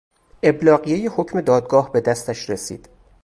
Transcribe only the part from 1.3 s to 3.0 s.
دادگاه به دستش رسید